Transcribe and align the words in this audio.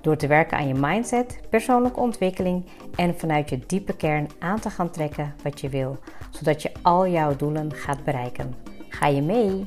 Door 0.00 0.16
te 0.16 0.26
werken 0.26 0.58
aan 0.58 0.68
je 0.68 0.74
mindset, 0.74 1.40
persoonlijke 1.50 2.00
ontwikkeling 2.00 2.64
en 2.94 3.18
vanuit 3.18 3.50
je 3.50 3.58
diepe 3.66 3.96
kern 3.96 4.28
aan 4.38 4.60
te 4.60 4.70
gaan 4.70 4.90
trekken 4.90 5.34
wat 5.42 5.60
je 5.60 5.68
wil, 5.68 5.98
zodat 6.30 6.62
je 6.62 6.70
al 6.82 7.08
jouw 7.08 7.36
doelen 7.36 7.72
gaat 7.72 8.04
bereiken. 8.04 8.54
Ga 8.88 9.06
je 9.06 9.22
mee? 9.22 9.66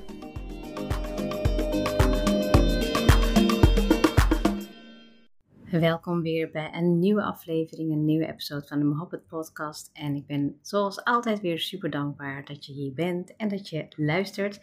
Welkom 5.80 6.22
weer 6.22 6.52
bij 6.52 6.70
een 6.73 7.00
nieuwe 7.00 7.23
aflevering, 7.23 7.91
een 7.91 8.05
nieuwe 8.05 8.27
episode 8.27 8.67
van 8.67 8.80
de 8.80 8.86
Mohabbat 8.86 9.27
Podcast. 9.27 9.89
En 9.94 10.16
ik 10.16 10.25
ben 10.25 10.58
zoals 10.61 11.03
altijd 11.03 11.39
weer 11.39 11.59
super 11.59 11.89
dankbaar 11.89 12.45
dat 12.45 12.66
je 12.66 12.73
hier 12.73 12.94
bent 12.94 13.36
en 13.36 13.48
dat 13.48 13.70
je 13.70 13.86
luistert. 13.95 14.59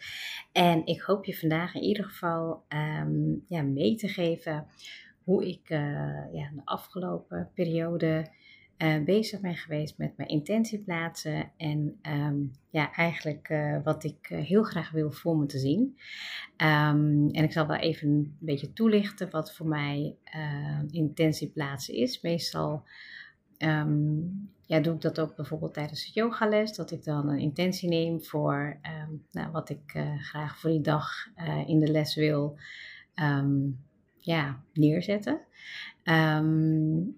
En 0.51 0.85
ik 0.85 1.01
hoop 1.01 1.25
je 1.25 1.37
vandaag 1.37 1.75
in 1.75 1.81
ieder 1.81 2.03
geval 2.03 2.63
um, 3.01 3.43
ja, 3.47 3.61
mee 3.61 3.95
te 3.95 4.07
geven 4.07 4.67
hoe 5.29 5.47
ik 5.47 5.69
uh, 5.69 5.79
ja, 6.33 6.51
de 6.55 6.61
afgelopen 6.63 7.51
periode 7.53 8.31
uh, 8.77 9.03
bezig 9.03 9.39
ben 9.39 9.55
geweest 9.55 9.97
met 9.97 10.17
mijn 10.17 10.29
intentieplaatsen. 10.29 11.51
En 11.57 11.99
um, 12.01 12.51
ja, 12.69 12.93
eigenlijk 12.93 13.49
uh, 13.49 13.83
wat 13.83 14.03
ik 14.03 14.27
heel 14.27 14.63
graag 14.63 14.91
wil 14.91 15.11
voor 15.11 15.37
me 15.37 15.45
te 15.45 15.59
zien. 15.59 15.97
Um, 16.57 17.29
en 17.31 17.43
ik 17.43 17.51
zal 17.51 17.67
wel 17.67 17.77
even 17.77 18.07
een 18.09 18.37
beetje 18.39 18.73
toelichten 18.73 19.29
wat 19.29 19.55
voor 19.55 19.67
mij 19.67 20.15
intentieplaatsen 20.89 21.93
is. 21.93 22.21
Meestal 22.21 22.83
um, 23.57 24.51
ja, 24.65 24.79
doe 24.79 24.93
ik 24.93 25.01
dat 25.01 25.19
ook 25.19 25.35
bijvoorbeeld 25.35 25.73
tijdens 25.73 26.05
het 26.05 26.13
yogales. 26.13 26.75
Dat 26.75 26.91
ik 26.91 27.03
dan 27.03 27.29
een 27.29 27.39
intentie 27.39 27.89
neem 27.89 28.23
voor 28.23 28.79
nou, 29.31 29.51
wat 29.51 29.69
ik 29.69 30.03
graag 30.19 30.59
voor 30.59 30.69
die 30.69 30.81
dag 30.81 31.11
in 31.65 31.79
de 31.79 31.91
les 31.91 32.15
wil 32.15 32.57
ja, 34.29 34.63
neerzetten. 34.73 35.39
Um, 36.03 37.17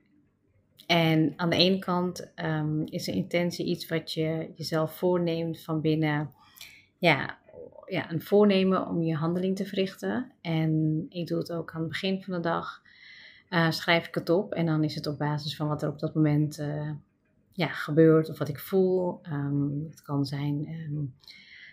en 0.88 1.34
aan 1.36 1.50
de 1.50 1.56
ene 1.56 1.80
kant 1.80 2.32
um, 2.36 2.86
is 2.86 3.04
de 3.04 3.12
intentie 3.12 3.66
iets 3.66 3.88
wat 3.88 4.12
je 4.12 4.52
jezelf 4.56 4.98
voorneemt 4.98 5.62
van 5.62 5.82
binnen, 5.82 6.32
ja, 6.98 7.38
ja, 7.86 8.12
een 8.12 8.22
voornemen 8.22 8.88
om 8.88 9.02
je 9.02 9.16
handeling 9.16 9.56
te 9.56 9.66
verrichten. 9.66 10.32
En 10.42 11.06
ik 11.10 11.28
doe 11.28 11.38
het 11.38 11.52
ook 11.52 11.72
aan 11.72 11.80
het 11.80 11.90
begin 11.90 12.24
van 12.24 12.34
de 12.34 12.40
dag. 12.40 12.82
Uh, 13.50 13.72
schrijf 13.72 14.08
ik 14.08 14.16
het 14.16 14.30
op 14.30 14.54
en 14.54 14.66
dan 14.66 14.84
is 14.84 14.96
het 14.96 15.08
op 15.08 15.18
basis 15.18 15.56
van 15.56 15.68
wat 15.68 15.84
er 15.84 15.90
op 15.90 16.00
dat 16.00 16.16
moment 16.16 16.60
uh, 16.60 16.92
ja, 17.52 17.68
gebeurt 17.68 18.30
of 18.30 18.38
wat 18.38 18.50
ik 18.50 18.60
voel. 18.60 19.22
Um, 19.32 19.88
het 19.90 20.02
kan 20.02 20.26
zijn 20.26 20.68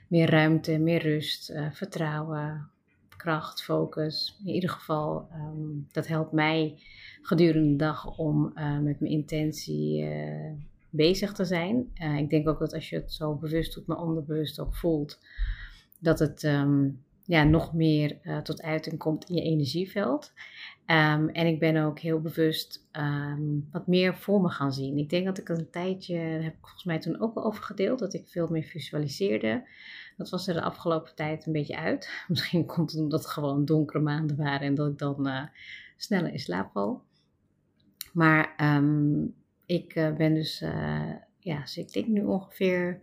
meer 0.08 0.30
ruimte, 0.30 0.78
meer 0.78 1.02
rust, 1.02 1.50
uh, 1.50 1.70
vertrouwen, 1.70 2.70
kracht, 3.18 3.62
focus. 3.62 4.38
In 4.44 4.54
ieder 4.54 4.70
geval, 4.70 5.28
um, 5.32 5.88
dat 5.92 6.06
helpt 6.06 6.32
mij 6.32 6.82
gedurende 7.22 7.70
de 7.70 7.76
dag 7.76 8.18
om 8.18 8.52
uh, 8.54 8.78
met 8.78 9.00
mijn 9.00 9.12
intentie 9.12 10.02
uh, 10.02 10.52
bezig 10.90 11.32
te 11.32 11.44
zijn. 11.44 11.90
Uh, 12.02 12.18
ik 12.18 12.30
denk 12.30 12.48
ook 12.48 12.58
dat 12.58 12.74
als 12.74 12.88
je 12.88 12.96
het 12.96 13.12
zo 13.12 13.34
bewust 13.34 13.74
doet, 13.74 13.86
maar 13.86 14.02
onderbewust 14.02 14.60
ook 14.60 14.74
voelt, 14.74 15.18
dat 15.98 16.18
het 16.18 16.42
um, 16.42 17.02
ja, 17.24 17.44
nog 17.44 17.74
meer 17.74 18.40
tot 18.42 18.62
uiting 18.62 18.98
komt 18.98 19.28
in 19.28 19.34
je 19.34 19.42
energieveld. 19.42 20.32
Um, 20.90 21.28
en 21.28 21.46
ik 21.46 21.58
ben 21.58 21.76
ook 21.76 21.98
heel 21.98 22.20
bewust 22.20 22.88
um, 22.92 23.68
wat 23.72 23.86
meer 23.86 24.14
voor 24.16 24.40
me 24.40 24.48
gaan 24.48 24.72
zien. 24.72 24.98
Ik 24.98 25.10
denk 25.10 25.24
dat 25.24 25.38
ik 25.38 25.48
een 25.48 25.70
tijdje, 25.70 26.14
daar 26.14 26.42
heb 26.42 26.52
ik 26.52 26.60
volgens 26.60 26.84
mij 26.84 26.98
toen 26.98 27.20
ook 27.20 27.36
al 27.36 27.44
over 27.44 27.62
gedeeld, 27.62 27.98
dat 27.98 28.14
ik 28.14 28.28
veel 28.28 28.48
meer 28.48 28.62
visualiseerde. 28.62 29.68
Dat 30.16 30.30
was 30.30 30.48
er 30.48 30.54
de 30.54 30.62
afgelopen 30.62 31.14
tijd 31.14 31.46
een 31.46 31.52
beetje 31.52 31.76
uit. 31.76 32.10
Misschien 32.28 32.66
komt 32.66 32.90
het 32.90 33.00
omdat 33.00 33.22
het 33.22 33.30
gewoon 33.30 33.64
donkere 33.64 34.02
maanden 34.02 34.36
waren 34.36 34.66
en 34.66 34.74
dat 34.74 34.90
ik 34.90 34.98
dan 34.98 35.28
uh, 35.28 35.42
sneller 35.96 36.32
in 36.32 36.38
slaap 36.38 36.70
val. 36.72 37.02
Maar 38.12 38.76
um, 38.76 39.34
ik 39.66 39.94
uh, 39.94 40.16
ben 40.16 40.34
dus, 40.34 40.62
uh, 40.62 41.12
ja, 41.38 41.60
dus 41.60 41.76
ik 41.76 41.92
denk 41.92 42.06
nu 42.06 42.24
ongeveer 42.24 43.02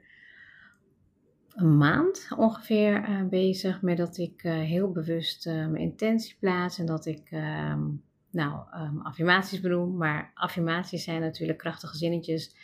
een 1.55 1.77
maand 1.77 2.27
ongeveer 2.37 3.09
uh, 3.09 3.27
bezig 3.29 3.81
met 3.81 3.97
dat 3.97 4.17
ik 4.17 4.41
heel 4.41 4.91
bewust 4.91 5.45
mijn 5.45 5.75
intentie 5.75 6.35
plaats 6.39 6.79
en 6.79 6.85
dat 6.85 7.05
ik 7.05 7.31
um, 7.31 8.03
nou, 8.31 8.59
um, 8.81 9.01
affirmaties 9.01 9.61
benoem. 9.61 9.97
Maar 9.97 10.31
affirmaties 10.33 11.03
zijn 11.03 11.21
natuurlijk 11.21 11.57
krachtige 11.57 11.97
zinnetjes 11.97 12.55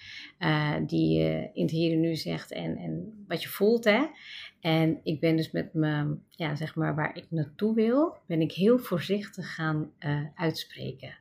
die 0.86 1.20
je 1.20 1.50
in 1.54 1.62
het 1.62 1.72
hier 1.72 1.94
en 1.94 2.00
nu 2.00 2.16
zegt 2.16 2.52
en, 2.52 2.78
en 2.78 3.24
wat 3.28 3.44
je 3.44 3.50
voelt. 3.50 3.84
Hè? 3.84 4.06
En 4.60 5.00
ik 5.04 5.20
ben 5.20 5.36
dus 5.36 5.52
met 5.52 5.74
me, 5.74 6.18
ja, 6.30 6.56
zeg 6.56 6.76
maar, 6.76 6.96
waar 6.96 7.18
ik 7.18 7.26
naartoe 7.30 7.76
wil, 7.76 8.18
ben 8.26 8.42
ik 8.42 8.52
heel 8.52 8.78
voorzichtig 8.78 9.54
gaan 9.54 9.92
uitspreken. 10.36 11.14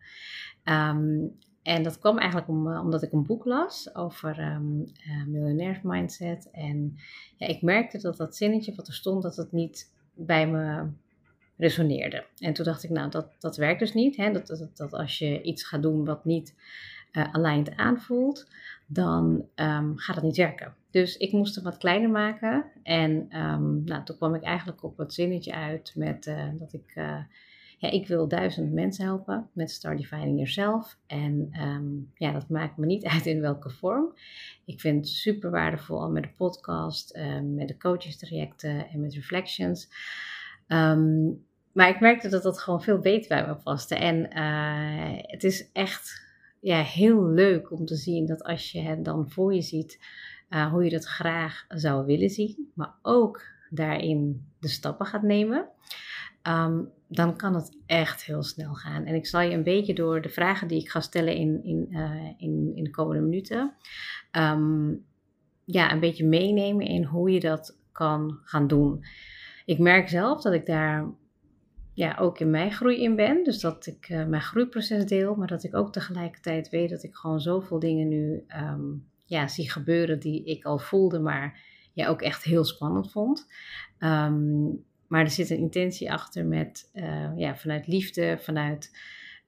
Um, 0.64 1.38
en 1.62 1.82
dat 1.82 1.98
kwam 1.98 2.18
eigenlijk 2.18 2.48
uh, 2.48 2.80
omdat 2.82 3.02
ik 3.02 3.12
een 3.12 3.26
boek 3.26 3.44
las 3.44 3.94
over 3.94 4.38
um, 4.38 4.84
uh, 5.06 5.24
miljonairs 5.26 5.78
mindset. 5.82 6.50
En 6.52 6.96
ja, 7.36 7.46
ik 7.46 7.62
merkte 7.62 7.98
dat 7.98 8.16
dat 8.16 8.36
zinnetje 8.36 8.74
wat 8.74 8.86
er 8.86 8.94
stond, 8.94 9.22
dat 9.22 9.36
het 9.36 9.52
niet 9.52 9.92
bij 10.14 10.48
me 10.48 10.86
resoneerde. 11.56 12.24
En 12.38 12.52
toen 12.52 12.64
dacht 12.64 12.82
ik, 12.82 12.90
nou, 12.90 13.10
dat, 13.10 13.34
dat 13.38 13.56
werkt 13.56 13.80
dus 13.80 13.94
niet. 13.94 14.16
Hè? 14.16 14.32
Dat, 14.32 14.46
dat, 14.46 14.76
dat 14.76 14.92
als 14.92 15.18
je 15.18 15.42
iets 15.42 15.64
gaat 15.64 15.82
doen 15.82 16.04
wat 16.04 16.24
niet 16.24 16.54
uh, 17.12 17.34
aligned 17.34 17.76
aanvoelt, 17.76 18.48
dan 18.86 19.44
um, 19.54 19.98
gaat 19.98 20.16
het 20.16 20.24
niet 20.24 20.36
werken. 20.36 20.74
Dus 20.90 21.16
ik 21.16 21.32
moest 21.32 21.54
het 21.54 21.64
wat 21.64 21.78
kleiner 21.78 22.10
maken. 22.10 22.64
En 22.82 23.38
um, 23.38 23.84
nou, 23.84 24.04
toen 24.04 24.16
kwam 24.16 24.34
ik 24.34 24.42
eigenlijk 24.42 24.82
op 24.82 24.98
het 24.98 25.14
zinnetje 25.14 25.54
uit 25.54 25.92
met 25.96 26.34
dat 26.58 26.72
ik... 26.72 26.94
Ja, 27.80 27.90
ik 27.90 28.06
wil 28.06 28.28
duizend 28.28 28.72
mensen 28.72 29.04
helpen 29.04 29.48
met 29.52 29.70
Start 29.70 29.98
Defining 29.98 30.36
Yourself. 30.36 30.96
En 31.06 31.50
um, 31.60 32.10
ja, 32.14 32.32
dat 32.32 32.48
maakt 32.48 32.76
me 32.76 32.86
niet 32.86 33.04
uit 33.14 33.26
in 33.26 33.40
welke 33.40 33.70
vorm. 33.70 34.14
Ik 34.64 34.80
vind 34.80 34.96
het 34.96 35.14
super 35.14 35.50
waardevol 35.50 36.10
met 36.10 36.22
de 36.22 36.32
podcast, 36.36 37.16
uh, 37.16 37.40
met 37.40 37.68
de 37.68 37.76
coaches 37.76 38.18
trajecten 38.18 38.88
en 38.88 39.00
met 39.00 39.14
reflections. 39.14 39.88
Um, 40.68 41.44
maar 41.72 41.88
ik 41.88 42.00
merkte 42.00 42.28
dat 42.28 42.42
dat 42.42 42.60
gewoon 42.60 42.82
veel 42.82 42.98
beter 42.98 43.28
bij 43.28 43.46
me 43.46 43.54
paste. 43.54 43.94
En 43.94 44.38
uh, 44.38 45.22
het 45.22 45.44
is 45.44 45.72
echt 45.72 46.24
ja, 46.60 46.82
heel 46.82 47.26
leuk 47.26 47.70
om 47.72 47.86
te 47.86 47.96
zien 47.96 48.26
dat 48.26 48.42
als 48.42 48.72
je 48.72 48.80
het 48.80 49.04
dan 49.04 49.30
voor 49.30 49.54
je 49.54 49.62
ziet, 49.62 50.00
uh, 50.50 50.70
hoe 50.72 50.84
je 50.84 50.90
dat 50.90 51.04
graag 51.04 51.64
zou 51.68 52.06
willen 52.06 52.30
zien, 52.30 52.70
maar 52.74 52.94
ook 53.02 53.42
daarin 53.70 54.46
de 54.58 54.68
stappen 54.68 55.06
gaat 55.06 55.22
nemen, 55.22 55.68
um, 56.42 56.90
dan 57.12 57.36
kan 57.36 57.54
het 57.54 57.76
echt 57.86 58.24
heel 58.24 58.42
snel 58.42 58.74
gaan. 58.74 59.04
En 59.04 59.14
ik 59.14 59.26
zal 59.26 59.40
je 59.40 59.50
een 59.50 59.62
beetje 59.62 59.94
door 59.94 60.20
de 60.20 60.28
vragen 60.28 60.68
die 60.68 60.80
ik 60.80 60.90
ga 60.90 61.00
stellen 61.00 61.34
in, 61.34 61.64
in, 61.64 61.86
uh, 61.90 62.30
in, 62.36 62.72
in 62.74 62.84
de 62.84 62.90
komende 62.90 63.22
minuten, 63.22 63.74
um, 64.32 65.04
ja, 65.64 65.92
een 65.92 66.00
beetje 66.00 66.26
meenemen 66.26 66.86
in 66.86 67.04
hoe 67.04 67.30
je 67.30 67.40
dat 67.40 67.78
kan 67.92 68.38
gaan 68.42 68.66
doen. 68.66 69.04
Ik 69.64 69.78
merk 69.78 70.08
zelf 70.08 70.42
dat 70.42 70.52
ik 70.52 70.66
daar 70.66 71.08
ja, 71.94 72.16
ook 72.18 72.38
in 72.38 72.50
mijn 72.50 72.72
groei 72.72 73.02
in 73.02 73.16
ben. 73.16 73.44
Dus 73.44 73.60
dat 73.60 73.86
ik 73.86 74.08
uh, 74.08 74.26
mijn 74.26 74.42
groeiproces 74.42 75.06
deel, 75.06 75.34
maar 75.34 75.46
dat 75.46 75.64
ik 75.64 75.74
ook 75.74 75.92
tegelijkertijd 75.92 76.68
weet 76.68 76.90
dat 76.90 77.02
ik 77.02 77.14
gewoon 77.14 77.40
zoveel 77.40 77.78
dingen 77.78 78.08
nu 78.08 78.44
um, 78.56 79.06
ja, 79.24 79.48
zie 79.48 79.70
gebeuren 79.70 80.20
die 80.20 80.44
ik 80.44 80.64
al 80.64 80.78
voelde, 80.78 81.18
maar 81.18 81.60
ja, 81.92 82.08
ook 82.08 82.22
echt 82.22 82.44
heel 82.44 82.64
spannend 82.64 83.10
vond. 83.10 83.46
Um, 83.98 84.84
maar 85.10 85.24
er 85.24 85.30
zit 85.30 85.50
een 85.50 85.58
intentie 85.58 86.12
achter 86.12 86.46
met 86.46 86.90
uh, 86.94 87.30
ja, 87.36 87.56
vanuit 87.56 87.86
liefde, 87.86 88.38
vanuit 88.40 88.96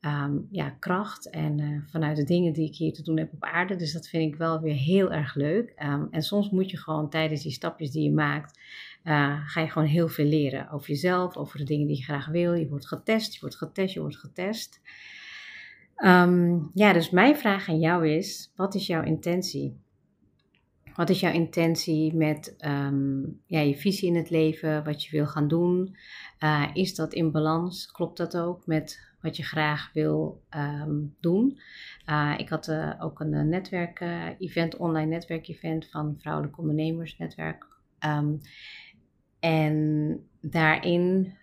um, 0.00 0.48
ja, 0.50 0.70
kracht 0.70 1.30
en 1.30 1.58
uh, 1.58 1.80
vanuit 1.90 2.16
de 2.16 2.24
dingen 2.24 2.52
die 2.52 2.68
ik 2.68 2.76
hier 2.76 2.92
te 2.92 3.02
doen 3.02 3.18
heb 3.18 3.32
op 3.32 3.44
aarde. 3.44 3.76
Dus 3.76 3.92
dat 3.92 4.08
vind 4.08 4.32
ik 4.32 4.38
wel 4.38 4.60
weer 4.60 4.74
heel 4.74 5.12
erg 5.12 5.34
leuk. 5.34 5.72
en 6.10 6.22
soms 6.22 6.50
moet 6.50 6.70
je 6.70 6.78
gewoon 6.78 7.10
tijdens 7.10 7.42
die 7.42 7.52
stapjes 7.52 7.90
die 7.90 8.02
je 8.02 8.12
maakt 8.12 8.58
uh, 9.04 9.40
ga 9.46 9.60
je 9.60 9.68
gewoon 9.68 9.88
heel 9.88 10.08
veel 10.08 10.24
leren 10.24 10.70
over 10.70 10.88
jezelf, 10.88 11.36
over 11.36 11.58
de 11.58 11.64
dingen 11.64 11.86
die 11.86 11.96
je 11.96 12.02
graag 12.02 12.26
wil. 12.26 12.52
Je 12.52 12.68
wordt 12.68 12.88
getest, 12.88 13.34
je 13.34 13.40
wordt 13.40 13.56
getest, 13.56 13.94
je 13.94 14.00
wordt 14.00 14.16
getest. 14.16 14.80
Um, 16.04 16.70
ja, 16.74 16.92
dus 16.92 17.10
mijn 17.10 17.36
vraag 17.36 17.68
aan 17.68 17.78
jou 17.78 18.08
is: 18.08 18.52
wat 18.56 18.74
is 18.74 18.86
jouw 18.86 19.02
intentie? 19.02 19.80
Wat 20.94 21.10
is 21.10 21.20
jouw 21.20 21.32
intentie 21.32 22.14
met 22.14 22.56
um, 22.66 23.40
ja, 23.46 23.60
je 23.60 23.76
visie 23.76 24.08
in 24.08 24.16
het 24.16 24.30
leven, 24.30 24.84
wat 24.84 25.04
je 25.04 25.10
wil 25.16 25.26
gaan 25.26 25.48
doen? 25.48 25.96
Uh, 26.40 26.68
is 26.72 26.94
dat 26.94 27.12
in 27.12 27.30
balans? 27.30 27.90
Klopt 27.90 28.16
dat 28.16 28.36
ook 28.36 28.66
met 28.66 29.10
wat 29.20 29.36
je 29.36 29.42
graag 29.42 29.90
wil 29.92 30.42
ehm, 30.48 31.00
doen. 31.20 31.60
Uh, 32.06 32.34
ik 32.36 32.48
had 32.48 32.68
uh, 32.68 32.92
ook 32.98 33.20
een 33.20 33.48
netwerk-event, 33.48 34.76
online 34.76 35.10
netwerk-event 35.10 35.90
van 35.90 36.16
Vrouwelijk 36.18 36.58
Ondernemersnetwerk. 36.58 37.66
Um, 38.06 38.40
en 39.40 40.18
daarin 40.40 41.34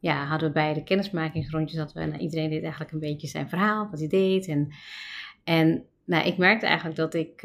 ja, 0.00 0.24
hadden 0.24 0.48
we 0.48 0.54
bij 0.54 0.74
de 0.74 0.82
kennismakingsrondjes 0.82 1.78
dat 1.78 1.92
we, 1.92 2.04
nou, 2.04 2.18
iedereen 2.18 2.50
deed 2.50 2.62
eigenlijk 2.62 2.92
een 2.92 2.98
beetje 2.98 3.26
zijn 3.26 3.48
verhaal, 3.48 3.88
wat 3.90 3.98
hij 3.98 4.08
deed. 4.08 4.46
En, 4.48 4.68
en 5.44 5.84
nou, 6.04 6.26
ik 6.26 6.36
merkte 6.36 6.66
eigenlijk 6.66 6.96
dat 6.96 7.14
ik 7.14 7.42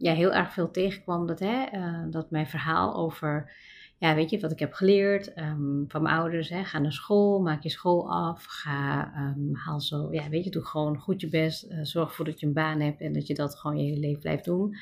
ja, 0.00 0.12
heel 0.12 0.32
erg 0.32 0.52
veel 0.52 0.70
tegenkwam 0.70 1.26
dat, 1.26 1.38
hè, 1.38 1.66
uh, 1.72 2.04
dat 2.10 2.30
mijn 2.30 2.46
verhaal 2.46 2.94
over 2.94 3.52
ja, 4.00 4.14
weet 4.14 4.30
je, 4.30 4.40
wat 4.40 4.50
ik 4.50 4.58
heb 4.58 4.72
geleerd 4.72 5.38
um, 5.38 5.84
van 5.88 6.02
mijn 6.02 6.14
ouders. 6.14 6.48
Hè, 6.48 6.64
ga 6.64 6.78
naar 6.78 6.92
school, 6.92 7.40
maak 7.40 7.62
je 7.62 7.68
school 7.68 8.10
af. 8.12 8.44
Ga, 8.44 9.12
um, 9.16 9.54
haal 9.54 9.80
zo, 9.80 10.12
ja, 10.12 10.28
weet 10.28 10.44
je, 10.44 10.50
doe 10.50 10.64
gewoon 10.64 10.98
goed 10.98 11.20
je 11.20 11.28
best. 11.28 11.70
Uh, 11.70 11.78
zorg 11.82 12.08
ervoor 12.08 12.24
dat 12.24 12.40
je 12.40 12.46
een 12.46 12.52
baan 12.52 12.80
hebt 12.80 13.00
en 13.00 13.12
dat 13.12 13.26
je 13.26 13.34
dat 13.34 13.58
gewoon 13.58 13.76
je 13.76 13.84
hele 13.84 14.00
leven 14.00 14.20
blijft 14.20 14.44
doen. 14.44 14.76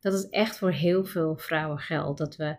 Dat 0.00 0.12
is 0.12 0.28
echt 0.28 0.58
voor 0.58 0.70
heel 0.70 1.04
veel 1.04 1.36
vrouwen 1.36 1.78
geldt. 1.78 2.18
Dat 2.18 2.36
we 2.36 2.56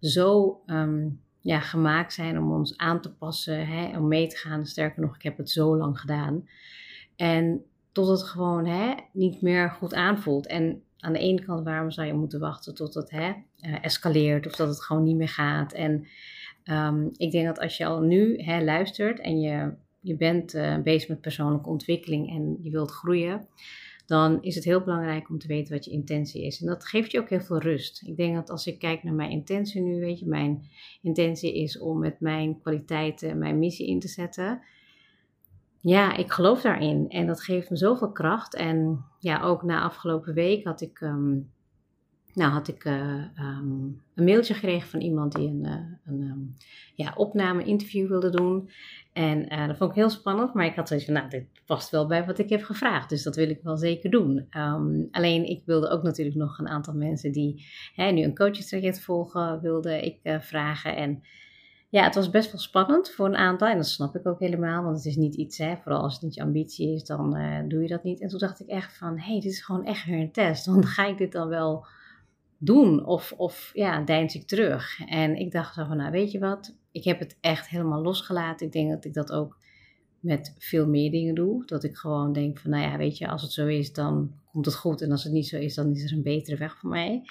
zo 0.00 0.60
um, 0.66 1.20
ja, 1.40 1.60
gemaakt 1.60 2.12
zijn 2.12 2.38
om 2.38 2.52
ons 2.52 2.76
aan 2.76 3.00
te 3.00 3.14
passen, 3.14 3.66
hè, 3.66 3.98
om 3.98 4.08
mee 4.08 4.26
te 4.26 4.36
gaan. 4.36 4.66
Sterker 4.66 5.02
nog, 5.02 5.14
ik 5.14 5.22
heb 5.22 5.36
het 5.36 5.50
zo 5.50 5.76
lang 5.76 6.00
gedaan. 6.00 6.48
En 7.16 7.64
tot 7.92 8.08
het 8.08 8.22
gewoon 8.22 8.66
hè, 8.66 8.94
niet 9.12 9.42
meer 9.42 9.70
goed 9.70 9.94
aanvoelt. 9.94 10.46
En 10.46 10.82
aan 11.00 11.12
de 11.12 11.18
ene 11.18 11.44
kant, 11.44 11.64
waarom 11.64 11.90
zou 11.90 12.06
je 12.06 12.12
moeten 12.12 12.40
wachten 12.40 12.74
tot 12.74 12.94
het 12.94 13.10
hè, 13.10 13.32
uh, 13.60 13.84
escaleert 13.84 14.46
of 14.46 14.56
dat 14.56 14.68
het 14.68 14.84
gewoon 14.84 15.02
niet 15.02 15.16
meer 15.16 15.28
gaat? 15.28 15.72
En 15.72 16.06
um, 16.64 17.10
ik 17.16 17.30
denk 17.30 17.46
dat 17.46 17.58
als 17.58 17.76
je 17.76 17.86
al 17.86 18.00
nu 18.00 18.36
hè, 18.36 18.64
luistert 18.64 19.20
en 19.20 19.40
je, 19.40 19.72
je 20.00 20.16
bent 20.16 20.54
uh, 20.54 20.78
bezig 20.78 21.08
met 21.08 21.20
persoonlijke 21.20 21.68
ontwikkeling 21.68 22.30
en 22.30 22.58
je 22.62 22.70
wilt 22.70 22.90
groeien, 22.90 23.46
dan 24.06 24.42
is 24.42 24.54
het 24.54 24.64
heel 24.64 24.80
belangrijk 24.80 25.28
om 25.28 25.38
te 25.38 25.46
weten 25.46 25.74
wat 25.74 25.84
je 25.84 25.90
intentie 25.90 26.46
is. 26.46 26.60
En 26.60 26.66
dat 26.66 26.86
geeft 26.86 27.10
je 27.10 27.20
ook 27.20 27.28
heel 27.28 27.40
veel 27.40 27.58
rust. 27.58 28.02
Ik 28.06 28.16
denk 28.16 28.34
dat 28.34 28.50
als 28.50 28.66
ik 28.66 28.78
kijk 28.78 29.02
naar 29.02 29.14
mijn 29.14 29.30
intentie 29.30 29.82
nu, 29.82 30.00
weet 30.00 30.18
je, 30.18 30.26
mijn 30.26 30.62
intentie 31.02 31.54
is 31.54 31.78
om 31.78 31.98
met 31.98 32.20
mijn 32.20 32.60
kwaliteiten 32.60 33.38
mijn 33.38 33.58
missie 33.58 33.86
in 33.86 34.00
te 34.00 34.08
zetten 34.08 34.62
ja, 35.80 36.16
ik 36.16 36.32
geloof 36.32 36.60
daarin. 36.60 37.08
En 37.08 37.26
dat 37.26 37.42
geeft 37.42 37.70
me 37.70 37.76
zoveel 37.76 38.12
kracht. 38.12 38.54
En 38.54 39.04
ja, 39.20 39.42
ook 39.42 39.62
na 39.62 39.82
afgelopen 39.82 40.34
week 40.34 40.64
had 40.64 40.80
ik, 40.80 41.00
um, 41.00 41.50
nou, 42.34 42.52
had 42.52 42.68
ik 42.68 42.84
uh, 42.84 43.24
um, 43.38 44.02
een 44.14 44.24
mailtje 44.24 44.54
gekregen 44.54 44.88
van 44.88 45.00
iemand 45.00 45.34
die 45.34 45.48
een, 45.48 45.64
uh, 45.64 45.72
een 46.04 46.20
um, 46.20 46.56
ja, 46.94 47.12
opname-interview 47.16 48.08
wilde 48.08 48.30
doen. 48.30 48.70
En 49.12 49.52
uh, 49.52 49.66
dat 49.66 49.76
vond 49.76 49.90
ik 49.90 49.96
heel 49.96 50.10
spannend. 50.10 50.54
Maar 50.54 50.66
ik 50.66 50.74
had 50.74 50.88
zoiets 50.88 51.06
van, 51.06 51.14
nou, 51.14 51.28
dit 51.28 51.46
past 51.66 51.90
wel 51.90 52.06
bij 52.06 52.26
wat 52.26 52.38
ik 52.38 52.48
heb 52.48 52.62
gevraagd. 52.62 53.08
Dus 53.08 53.22
dat 53.22 53.36
wil 53.36 53.50
ik 53.50 53.60
wel 53.62 53.76
zeker 53.76 54.10
doen. 54.10 54.46
alleen, 55.10 55.44
ik 55.44 55.62
wilde 55.64 55.88
ook 55.88 56.02
natuurlijk 56.02 56.36
nog 56.36 56.58
een 56.58 56.68
aantal 56.68 56.94
mensen 56.94 57.32
die 57.32 57.64
hè, 57.94 58.10
nu 58.10 58.22
een 58.22 58.34
coachingstraject 58.34 59.00
volgen, 59.00 59.60
wilde 59.60 60.02
ik 60.02 60.40
vragen. 60.40 60.96
En 60.96 61.22
ja, 61.90 62.04
het 62.04 62.14
was 62.14 62.30
best 62.30 62.52
wel 62.52 62.60
spannend 62.60 63.10
voor 63.10 63.26
een 63.26 63.36
aantal. 63.36 63.68
En 63.68 63.76
dat 63.76 63.88
snap 63.88 64.16
ik 64.16 64.26
ook 64.26 64.40
helemaal, 64.40 64.82
want 64.82 64.96
het 64.96 65.06
is 65.06 65.16
niet 65.16 65.34
iets, 65.34 65.58
hè, 65.58 65.76
vooral 65.76 66.02
als 66.02 66.12
het 66.12 66.22
niet 66.22 66.34
je 66.34 66.42
ambitie 66.42 66.94
is, 66.94 67.04
dan 67.04 67.36
uh, 67.36 67.58
doe 67.68 67.82
je 67.82 67.88
dat 67.88 68.02
niet. 68.02 68.20
En 68.20 68.28
toen 68.28 68.38
dacht 68.38 68.60
ik 68.60 68.66
echt 68.66 68.96
van, 68.96 69.18
hé, 69.18 69.32
hey, 69.32 69.40
dit 69.40 69.52
is 69.52 69.64
gewoon 69.64 69.84
echt 69.84 70.06
weer 70.06 70.20
een 70.20 70.32
test. 70.32 70.66
Want 70.72 70.86
ga 70.86 71.06
ik 71.06 71.18
dit 71.18 71.32
dan 71.32 71.48
wel 71.48 71.86
doen? 72.58 73.04
Of, 73.04 73.32
of 73.36 73.70
ja, 73.74 74.00
deins 74.00 74.34
ik 74.34 74.46
terug? 74.46 75.00
En 75.06 75.36
ik 75.36 75.52
dacht 75.52 75.74
zo 75.74 75.84
van, 75.84 75.96
nou 75.96 76.10
weet 76.10 76.30
je 76.30 76.38
wat, 76.38 76.76
ik 76.90 77.04
heb 77.04 77.18
het 77.18 77.36
echt 77.40 77.68
helemaal 77.68 78.02
losgelaten. 78.02 78.66
Ik 78.66 78.72
denk 78.72 78.90
dat 78.90 79.04
ik 79.04 79.14
dat 79.14 79.32
ook 79.32 79.58
met 80.20 80.54
veel 80.58 80.86
meer 80.86 81.10
dingen 81.10 81.34
doe. 81.34 81.66
Dat 81.66 81.84
ik 81.84 81.96
gewoon 81.96 82.32
denk 82.32 82.58
van, 82.58 82.70
nou 82.70 82.82
ja, 82.82 82.96
weet 82.96 83.18
je, 83.18 83.28
als 83.28 83.42
het 83.42 83.52
zo 83.52 83.66
is, 83.66 83.92
dan 83.92 84.32
komt 84.52 84.66
het 84.66 84.74
goed. 84.74 85.02
En 85.02 85.10
als 85.10 85.24
het 85.24 85.32
niet 85.32 85.48
zo 85.48 85.56
is, 85.56 85.74
dan 85.74 85.90
is 85.94 86.04
er 86.04 86.12
een 86.12 86.22
betere 86.22 86.56
weg 86.56 86.78
voor 86.78 86.90
mij. 86.90 87.22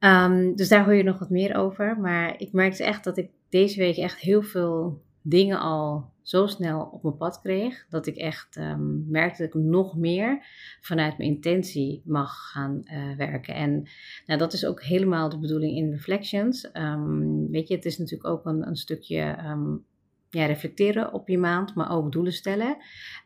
Um, 0.00 0.56
dus 0.56 0.68
daar 0.68 0.84
hoor 0.84 0.94
je 0.94 1.02
nog 1.02 1.18
wat 1.18 1.30
meer 1.30 1.56
over. 1.56 2.00
Maar 2.00 2.40
ik 2.40 2.52
merkte 2.52 2.84
echt 2.84 3.04
dat 3.04 3.16
ik 3.16 3.30
deze 3.54 3.78
week 3.78 3.96
echt 3.96 4.18
heel 4.18 4.42
veel 4.42 5.02
dingen 5.22 5.58
al 5.58 6.12
zo 6.22 6.46
snel 6.46 6.88
op 6.92 7.02
mijn 7.02 7.16
pad 7.16 7.40
kreeg. 7.40 7.86
Dat 7.88 8.06
ik 8.06 8.16
echt 8.16 8.56
um, 8.56 9.04
merkte 9.08 9.42
dat 9.42 9.54
ik 9.54 9.60
nog 9.60 9.96
meer 9.96 10.46
vanuit 10.80 11.18
mijn 11.18 11.30
intentie 11.30 12.02
mag 12.04 12.50
gaan 12.50 12.82
uh, 12.84 13.16
werken. 13.16 13.54
En 13.54 13.88
nou, 14.26 14.38
dat 14.38 14.52
is 14.52 14.66
ook 14.66 14.82
helemaal 14.82 15.28
de 15.28 15.38
bedoeling 15.38 15.76
in 15.76 15.90
Reflections. 15.90 16.70
Um, 16.72 17.50
weet 17.50 17.68
je, 17.68 17.74
het 17.74 17.84
is 17.84 17.98
natuurlijk 17.98 18.28
ook 18.28 18.44
een, 18.44 18.66
een 18.66 18.76
stukje 18.76 19.38
um, 19.46 19.84
ja, 20.34 20.46
reflecteren 20.46 21.12
op 21.12 21.28
je 21.28 21.38
maand, 21.38 21.74
maar 21.74 21.90
ook 21.90 22.12
doelen 22.12 22.32
stellen. 22.32 22.76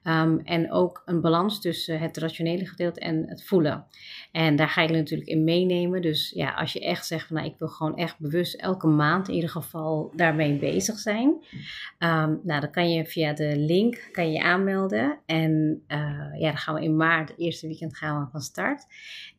Um, 0.05 0.40
en 0.44 0.72
ook 0.72 1.02
een 1.05 1.20
balans 1.20 1.60
tussen 1.60 1.99
het 1.99 2.16
rationele 2.16 2.66
gedeelte 2.66 3.00
en 3.00 3.28
het 3.28 3.44
voelen. 3.44 3.87
En 4.32 4.56
daar 4.56 4.69
ga 4.69 4.82
ik 4.82 4.90
natuurlijk 4.90 5.28
in 5.28 5.44
meenemen. 5.44 6.02
Dus 6.02 6.31
ja, 6.34 6.52
als 6.52 6.72
je 6.72 6.81
echt 6.81 7.06
zegt 7.06 7.26
van 7.26 7.37
nou, 7.37 7.49
ik 7.49 7.58
wil 7.58 7.69
gewoon 7.69 7.96
echt 7.96 8.19
bewust 8.19 8.55
elke 8.55 8.87
maand 8.87 9.28
in 9.28 9.34
ieder 9.34 9.50
geval 9.50 10.12
daarmee 10.16 10.58
bezig 10.58 10.99
zijn. 10.99 11.28
Um, 11.28 12.40
nou, 12.43 12.60
dan 12.60 12.70
kan 12.70 12.93
je 12.93 13.06
via 13.06 13.32
de 13.32 13.56
link 13.56 14.08
kan 14.12 14.32
je, 14.32 14.43
aanmelden. 14.43 15.19
En 15.26 15.82
uh, 15.88 16.40
ja, 16.40 16.49
dan 16.49 16.56
gaan 16.56 16.75
we 16.75 16.82
in 16.82 16.96
maart, 16.96 17.32
eerste 17.37 17.66
weekend 17.66 17.96
gaan 17.96 18.25
we 18.25 18.31
van 18.31 18.40
start. 18.40 18.87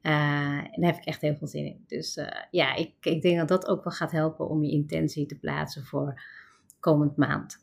Uh, 0.01 0.11
en 0.57 0.71
daar 0.75 0.91
heb 0.91 1.01
ik 1.01 1.05
echt 1.05 1.21
heel 1.21 1.35
veel 1.35 1.47
zin 1.47 1.65
in. 1.65 1.83
Dus 1.87 2.17
uh, 2.17 2.25
ja, 2.51 2.75
ik, 2.75 2.91
ik 3.01 3.21
denk 3.21 3.37
dat 3.37 3.47
dat 3.47 3.67
ook 3.67 3.83
wel 3.83 3.93
gaat 3.93 4.11
helpen 4.11 4.49
om 4.49 4.63
je 4.63 4.71
intentie 4.71 5.25
te 5.25 5.39
plaatsen 5.39 5.83
voor 5.83 6.21
komend 6.79 7.17
maand. 7.17 7.57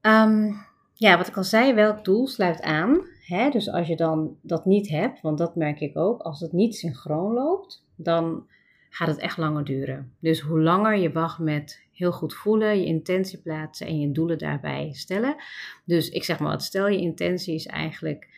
Um, 0.00 0.64
ja, 0.92 1.16
wat 1.16 1.28
ik 1.28 1.36
al 1.36 1.44
zei, 1.44 1.74
welk 1.74 2.04
doel 2.04 2.28
sluit 2.28 2.62
aan? 2.62 3.00
Hè? 3.20 3.50
Dus 3.50 3.70
als 3.70 3.86
je 3.86 3.96
dan 3.96 4.36
dat 4.42 4.64
niet 4.64 4.88
hebt, 4.88 5.20
want 5.20 5.38
dat 5.38 5.56
merk 5.56 5.80
ik 5.80 5.96
ook, 5.96 6.20
als 6.20 6.40
het 6.40 6.52
niet 6.52 6.74
synchroon 6.76 7.32
loopt, 7.32 7.86
dan 7.96 8.46
gaat 8.90 9.08
het 9.08 9.18
echt 9.18 9.36
langer 9.36 9.64
duren. 9.64 10.12
Dus 10.20 10.40
hoe 10.40 10.60
langer 10.60 10.96
je 10.96 11.12
wacht 11.12 11.38
met 11.38 11.84
heel 11.92 12.12
goed 12.12 12.34
voelen, 12.34 12.78
je 12.78 12.86
intentie 12.86 13.38
plaatsen 13.38 13.86
en 13.86 14.00
je 14.00 14.12
doelen 14.12 14.38
daarbij 14.38 14.90
stellen. 14.92 15.36
Dus 15.84 16.08
ik 16.08 16.24
zeg 16.24 16.38
maar, 16.38 16.50
wat 16.50 16.62
stel 16.62 16.88
je 16.88 16.98
intentie 16.98 17.54
is 17.54 17.66
eigenlijk, 17.66 18.28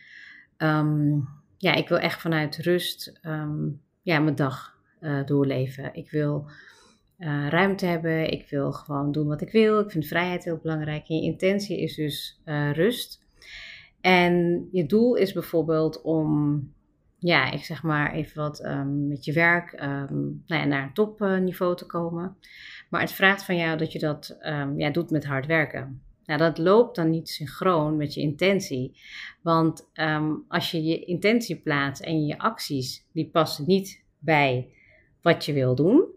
um, 0.57 1.27
ja, 1.57 1.73
ik 1.73 1.87
wil 1.87 1.97
echt 1.97 2.21
vanuit 2.21 2.57
rust 2.57 3.19
um, 3.23 3.81
ja, 4.01 4.19
mijn 4.19 4.35
dag 4.35 4.77
uh, 5.01 5.25
doorleven. 5.25 5.93
Ik 5.93 6.11
wil 6.11 6.49
uh, 7.19 7.47
ruimte 7.49 7.85
hebben. 7.85 8.31
Ik 8.31 8.49
wil 8.49 8.71
gewoon 8.71 9.11
doen 9.11 9.27
wat 9.27 9.41
ik 9.41 9.51
wil. 9.51 9.79
Ik 9.79 9.91
vind 9.91 10.07
vrijheid 10.07 10.43
heel 10.43 10.59
belangrijk. 10.61 11.07
En 11.07 11.15
je 11.15 11.23
intentie 11.23 11.81
is 11.81 11.95
dus 11.95 12.41
uh, 12.45 12.71
rust. 12.73 13.25
En 14.01 14.67
je 14.71 14.85
doel 14.85 15.15
is 15.15 15.33
bijvoorbeeld 15.33 16.01
om, 16.01 16.63
ja, 17.17 17.51
ik 17.51 17.63
zeg 17.63 17.83
maar 17.83 18.13
even 18.13 18.41
wat 18.41 18.65
um, 18.65 19.07
met 19.07 19.25
je 19.25 19.33
werk 19.33 19.73
um, 19.73 20.43
nou 20.47 20.61
ja, 20.61 20.65
naar 20.65 20.83
een 20.83 20.93
topniveau 20.93 21.75
te 21.75 21.85
komen. 21.85 22.37
Maar 22.89 23.01
het 23.01 23.11
vraagt 23.11 23.43
van 23.43 23.57
jou 23.57 23.77
dat 23.77 23.91
je 23.91 23.99
dat 23.99 24.37
um, 24.41 24.79
ja, 24.79 24.89
doet 24.89 25.09
met 25.09 25.25
hard 25.25 25.45
werken. 25.45 26.01
Nou, 26.25 26.39
dat 26.39 26.57
loopt 26.57 26.95
dan 26.95 27.09
niet 27.09 27.29
synchroon 27.29 27.97
met 27.97 28.13
je 28.13 28.21
intentie. 28.21 28.99
Want 29.41 29.89
als 30.47 30.71
je 30.71 30.83
je 30.83 31.05
intentie 31.05 31.59
plaatst 31.61 32.03
en 32.03 32.25
je 32.25 32.37
acties, 32.37 33.07
die 33.13 33.29
passen 33.29 33.65
niet 33.67 34.03
bij 34.19 34.73
wat 35.21 35.45
je 35.45 35.53
wil 35.53 35.75
doen 35.75 36.08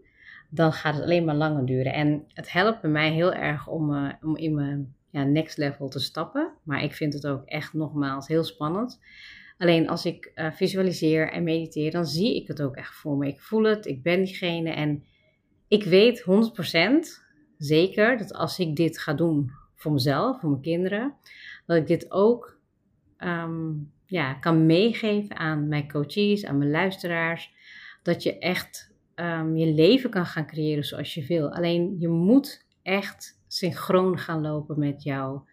dan 0.53 0.73
gaat 0.73 0.93
het 0.93 1.03
alleen 1.03 1.25
maar 1.25 1.35
langer 1.35 1.65
duren. 1.65 1.93
En 1.93 2.23
het 2.27 2.51
helpt 2.51 2.81
bij 2.81 2.89
mij 2.89 3.11
heel 3.11 3.33
erg 3.33 3.67
om, 3.67 3.93
uh, 3.93 4.13
om 4.21 4.37
in 4.37 4.55
mijn 4.55 4.95
ja, 5.09 5.23
next 5.23 5.57
level 5.57 5.89
te 5.89 5.99
stappen. 5.99 6.53
Maar 6.63 6.83
ik 6.83 6.93
vind 6.93 7.13
het 7.13 7.27
ook 7.27 7.45
echt 7.45 7.73
nogmaals 7.73 8.27
heel 8.27 8.43
spannend. 8.43 8.99
Alleen 9.57 9.89
als 9.89 10.05
ik 10.05 10.31
uh, 10.35 10.51
visualiseer 10.51 11.31
en 11.31 11.43
mediteer, 11.43 11.91
dan 11.91 12.05
zie 12.05 12.35
ik 12.35 12.47
het 12.47 12.61
ook 12.61 12.75
echt 12.75 12.93
voor 12.93 13.17
me. 13.17 13.27
Ik 13.27 13.41
voel 13.41 13.63
het, 13.63 13.85
ik 13.85 14.03
ben 14.03 14.23
diegene 14.23 14.69
en 14.69 15.03
ik 15.67 15.83
weet 15.83 16.21
100% 16.21 16.25
zeker 17.57 18.17
dat 18.17 18.33
als 18.33 18.59
ik 18.59 18.75
dit 18.75 18.99
ga 18.99 19.13
doen 19.13 19.51
voor 19.75 19.91
mezelf, 19.91 20.39
voor 20.39 20.49
mijn 20.49 20.61
kinderen, 20.61 21.13
dat 21.65 21.77
ik 21.77 21.87
dit 21.87 22.11
ook 22.11 22.59
um, 23.17 23.91
ja, 24.05 24.33
kan 24.33 24.65
meegeven 24.65 25.35
aan 25.35 25.67
mijn 25.67 25.91
coaches, 25.91 26.45
aan 26.45 26.57
mijn 26.57 26.71
luisteraars. 26.71 27.53
Dat 28.03 28.23
je 28.23 28.39
echt 28.39 28.92
um, 29.15 29.57
je 29.57 29.73
leven 29.73 30.09
kan 30.09 30.25
gaan 30.25 30.47
creëren 30.47 30.83
zoals 30.83 31.13
je 31.13 31.25
wil. 31.25 31.53
Alleen 31.53 31.95
je 31.99 32.07
moet 32.07 32.65
echt 32.81 33.41
synchroon 33.47 34.17
gaan 34.17 34.41
lopen 34.41 34.79
met 34.79 35.03
jouw, 35.03 35.47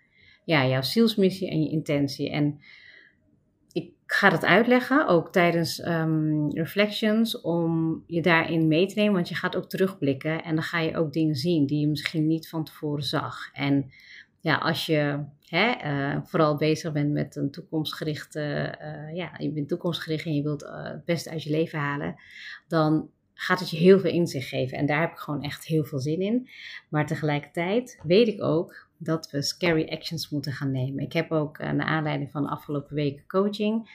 ja, 0.45 0.67
jouw 0.67 0.83
zielsmissie 0.83 1.51
en 1.51 1.63
je 1.63 1.71
intentie. 1.71 2.31
En 2.31 2.61
ik 3.73 3.93
ga 4.07 4.31
dat 4.31 4.45
uitleggen, 4.45 5.07
ook 5.07 5.33
tijdens 5.33 5.87
um, 5.87 6.51
reflections, 6.51 7.41
om 7.41 8.03
je 8.07 8.23
daarin 8.23 8.69
mee 8.69 8.87
te 8.87 8.99
nemen. 8.99 9.15
Want 9.15 9.29
je 9.29 9.35
gaat 9.35 9.57
ook 9.57 9.69
terugblikken 9.69 10.45
en 10.45 10.55
dan 10.55 10.65
ga 10.65 10.81
je 10.81 10.97
ook 10.97 11.13
dingen 11.13 11.35
zien 11.35 11.67
die 11.67 11.81
je 11.81 11.89
misschien 11.89 12.27
niet 12.27 12.49
van 12.49 12.65
tevoren 12.65 13.05
zag. 13.05 13.51
En 13.53 13.91
ja, 14.41 14.57
als 14.57 14.87
je 14.87 15.25
hè, 15.45 15.75
uh, 15.85 16.21
vooral 16.25 16.57
bezig 16.57 16.93
bent 16.93 17.13
met 17.13 17.37
een 17.37 17.51
toekomstgerichte, 17.51 18.75
uh, 18.83 19.17
ja, 19.17 19.31
je 19.39 19.53
bent 19.53 19.69
toekomstgericht 19.69 20.27
en 20.27 20.35
je 20.35 20.43
wilt 20.43 20.63
uh, 20.63 20.83
het 20.83 21.05
beste 21.05 21.31
uit 21.31 21.43
je 21.43 21.51
leven 21.51 21.79
halen, 21.79 22.15
dan 22.69 23.11
gaat 23.41 23.61
het 23.61 23.71
je 23.71 23.77
heel 23.77 24.01
veel 24.01 24.11
inzicht 24.11 24.49
geven. 24.49 24.79
En 24.79 24.87
daar 24.87 25.01
heb 25.01 25.11
ik 25.11 25.19
gewoon 25.19 25.43
echt 25.43 25.67
heel 25.67 25.85
veel 25.85 25.99
zin 25.99 26.21
in. 26.21 26.49
Maar 26.89 27.07
tegelijkertijd 27.07 28.01
weet 28.03 28.29
ik 28.29 28.43
ook 28.43 28.89
dat 28.97 29.31
we 29.31 29.43
scary 29.43 29.89
actions 29.89 30.31
moeten 30.31 30.53
gaan 30.53 30.71
nemen. 30.71 31.05
Ik 31.05 31.13
heb 31.13 31.31
ook 31.31 31.59
uh, 31.59 31.71
naar 31.71 31.87
aanleiding 31.87 32.31
van 32.31 32.43
de 32.43 32.49
afgelopen 32.49 32.95
weken 32.95 33.27
coaching, 33.27 33.91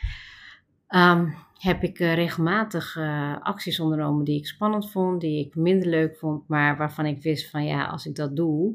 um, 0.89 1.35
heb 1.57 1.83
ik 1.83 1.99
uh, 1.99 2.13
regelmatig 2.13 2.95
uh, 2.95 3.41
acties 3.41 3.79
ondernomen 3.79 4.25
die 4.25 4.39
ik 4.39 4.47
spannend 4.47 4.91
vond, 4.91 5.21
die 5.21 5.45
ik 5.45 5.55
minder 5.55 5.87
leuk 5.87 6.17
vond, 6.17 6.47
maar 6.47 6.77
waarvan 6.77 7.05
ik 7.05 7.21
wist 7.21 7.49
van 7.49 7.65
ja, 7.65 7.85
als 7.85 8.05
ik 8.05 8.15
dat 8.15 8.35
doe, 8.35 8.73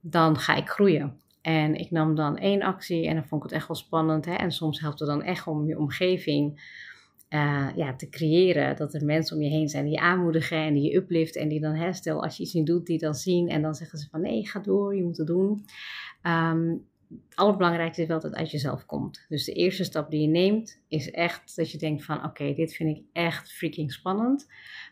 dan 0.00 0.38
ga 0.38 0.54
ik 0.54 0.68
groeien. 0.68 1.20
En 1.40 1.74
ik 1.74 1.90
nam 1.90 2.14
dan 2.14 2.36
één 2.38 2.62
actie 2.62 3.06
en 3.06 3.14
dan 3.14 3.26
vond 3.26 3.44
ik 3.44 3.50
het 3.50 3.58
echt 3.58 3.68
wel 3.68 3.76
spannend. 3.76 4.24
Hè? 4.24 4.34
En 4.34 4.52
soms 4.52 4.80
helpt 4.80 4.98
het 4.98 5.08
dan 5.08 5.22
echt 5.22 5.46
om 5.46 5.66
je 5.66 5.78
omgeving 5.78 6.60
uh, 7.34 7.68
ja, 7.76 7.96
te 7.96 8.08
creëren. 8.08 8.76
Dat 8.76 8.94
er 8.94 9.04
mensen 9.04 9.36
om 9.36 9.42
je 9.42 9.48
heen 9.48 9.68
zijn 9.68 9.84
die 9.84 9.92
je 9.92 10.00
aanmoedigen 10.00 10.56
en 10.56 10.74
die 10.74 10.82
je 10.82 10.96
upliften. 10.96 11.40
En 11.40 11.48
die 11.48 11.60
dan, 11.60 11.74
hè, 11.74 11.92
stel 11.92 12.22
als 12.22 12.36
je 12.36 12.42
iets 12.42 12.52
niet 12.52 12.66
doet, 12.66 12.86
die 12.86 12.98
dan 12.98 13.14
zien. 13.14 13.48
En 13.48 13.62
dan 13.62 13.74
zeggen 13.74 13.98
ze 13.98 14.08
van 14.10 14.20
nee, 14.20 14.46
ga 14.46 14.60
door, 14.60 14.96
je 14.96 15.02
moet 15.02 15.16
het 15.16 15.26
doen. 15.26 15.64
Um, 16.22 16.90
het 17.08 17.36
allerbelangrijkste 17.36 18.02
is 18.02 18.08
wel 18.08 18.20
dat 18.20 18.30
het 18.30 18.40
uit 18.40 18.50
jezelf 18.50 18.86
komt. 18.86 19.26
Dus 19.28 19.44
de 19.44 19.52
eerste 19.52 19.84
stap 19.84 20.10
die 20.10 20.20
je 20.20 20.28
neemt 20.28 20.82
is 20.88 21.10
echt 21.10 21.56
dat 21.56 21.70
je 21.70 21.78
denkt 21.78 22.04
van 22.04 22.24
oké, 22.24 22.54
dit 22.54 22.74
vind 22.74 22.96
ik 22.96 23.04
echt 23.12 23.52
freaking 23.52 23.92
spannend. 23.92 24.46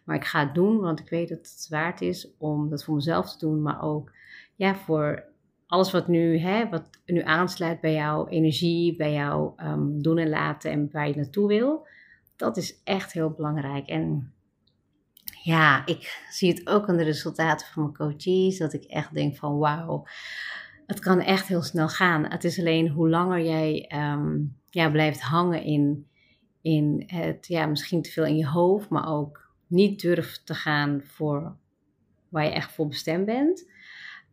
Maar 0.04 0.16
ik 0.16 0.24
ga 0.24 0.44
het 0.46 0.54
doen, 0.54 0.80
want 0.80 1.00
ik 1.00 1.08
weet 1.08 1.28
dat 1.28 1.38
het 1.38 1.66
waard 1.68 2.00
is 2.00 2.34
om 2.38 2.68
dat 2.68 2.84
voor 2.84 2.94
mezelf 2.94 3.32
te 3.32 3.46
doen. 3.46 3.62
Maar 3.62 3.82
ook 3.82 4.12
ja, 4.54 4.74
voor 4.74 5.24
alles 5.66 5.90
wat 5.90 6.08
nu, 6.08 6.38
hè, 6.38 6.68
wat 6.68 6.90
nu 7.06 7.22
aansluit 7.22 7.80
bij 7.80 7.94
jouw 7.94 8.28
energie, 8.28 8.96
bij 8.96 9.12
jouw 9.12 9.54
um, 9.56 10.02
doen 10.02 10.18
en 10.18 10.28
laten 10.28 10.70
en 10.70 10.88
waar 10.92 11.08
je 11.08 11.16
naartoe 11.16 11.48
wil 11.48 11.88
dat 12.40 12.56
is 12.56 12.80
echt 12.84 13.12
heel 13.12 13.30
belangrijk. 13.30 13.86
En 13.86 14.32
ja, 15.42 15.86
ik 15.86 16.26
zie 16.30 16.52
het 16.52 16.66
ook 16.66 16.88
aan 16.88 16.96
de 16.96 17.02
resultaten 17.02 17.66
van 17.66 17.82
mijn 17.82 17.94
coaches, 17.94 18.58
dat 18.58 18.72
ik 18.72 18.84
echt 18.84 19.14
denk 19.14 19.36
van 19.36 19.58
wauw, 19.58 20.06
het 20.86 21.00
kan 21.00 21.20
echt 21.20 21.46
heel 21.46 21.62
snel 21.62 21.88
gaan. 21.88 22.30
Het 22.30 22.44
is 22.44 22.58
alleen 22.58 22.88
hoe 22.88 23.08
langer 23.08 23.44
jij 23.44 23.92
um, 23.94 24.56
ja, 24.66 24.90
blijft 24.90 25.20
hangen 25.20 25.62
in, 25.62 26.06
in 26.62 27.02
het, 27.06 27.46
ja, 27.46 27.66
misschien 27.66 28.02
te 28.02 28.10
veel 28.10 28.24
in 28.24 28.36
je 28.36 28.46
hoofd, 28.46 28.88
maar 28.88 29.08
ook 29.08 29.50
niet 29.66 30.00
durft 30.00 30.46
te 30.46 30.54
gaan 30.54 31.02
voor 31.04 31.56
waar 32.28 32.44
je 32.44 32.50
echt 32.50 32.72
voor 32.72 32.88
bestemd 32.88 33.26
bent. 33.26 33.70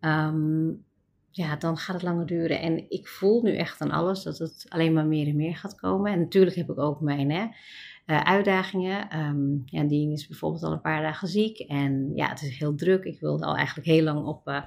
Um, 0.01 0.85
ja, 1.31 1.55
dan 1.55 1.77
gaat 1.77 1.95
het 1.95 2.03
langer 2.03 2.25
duren. 2.25 2.59
En 2.59 2.89
ik 2.89 3.07
voel 3.07 3.41
nu 3.41 3.55
echt 3.55 3.81
aan 3.81 3.91
alles 3.91 4.23
dat 4.23 4.37
het 4.37 4.65
alleen 4.69 4.93
maar 4.93 5.05
meer 5.05 5.27
en 5.27 5.35
meer 5.35 5.55
gaat 5.55 5.75
komen. 5.75 6.11
En 6.11 6.19
natuurlijk 6.19 6.55
heb 6.55 6.69
ik 6.69 6.79
ook 6.79 7.01
mijn 7.01 7.31
hè, 7.31 7.47
uh, 8.07 8.21
uitdagingen. 8.21 9.19
Um, 9.19 9.63
ja, 9.65 9.81
is 10.11 10.27
bijvoorbeeld 10.27 10.63
al 10.63 10.71
een 10.71 10.81
paar 10.81 11.01
dagen 11.01 11.27
ziek. 11.27 11.59
En 11.59 12.11
ja, 12.15 12.29
het 12.29 12.41
is 12.41 12.57
heel 12.57 12.75
druk. 12.75 13.03
Ik 13.03 13.19
wilde 13.19 13.45
al 13.45 13.55
eigenlijk 13.55 13.87
heel 13.87 14.03
lang 14.03 14.25
op 14.25 14.47
uh, 14.47 14.61